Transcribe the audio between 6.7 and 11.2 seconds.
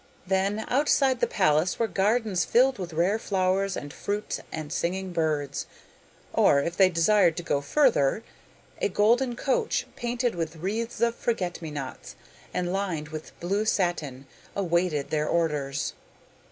they desired to go further, a golden coach, painted with wreaths of